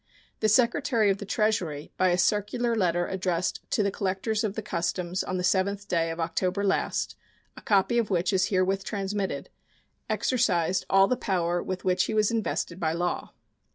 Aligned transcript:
The 0.39 0.49
Secretary 0.49 1.11
of 1.11 1.19
the 1.19 1.27
Treasury, 1.27 1.91
by 1.95 2.07
a 2.07 2.17
circular 2.17 2.75
letter 2.75 3.05
addressed 3.05 3.59
to 3.69 3.91
collectors 3.91 4.43
of 4.43 4.55
the 4.55 4.63
customs 4.63 5.23
on 5.23 5.37
the 5.37 5.43
7th 5.43 5.87
day 5.87 6.09
of 6.09 6.19
October 6.19 6.63
last, 6.63 7.15
a 7.55 7.61
copy 7.61 7.99
of 7.99 8.09
which 8.09 8.33
is 8.33 8.45
herewith 8.45 8.83
transmitted, 8.83 9.51
exercised 10.09 10.87
all 10.89 11.05
the 11.07 11.15
power 11.15 11.61
with 11.61 11.85
which 11.85 12.05
he 12.05 12.15
was 12.15 12.31
invested 12.31 12.79
by 12.79 12.93
law. 12.93 13.33